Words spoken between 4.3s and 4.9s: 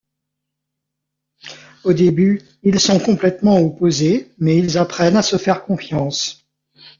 mais ils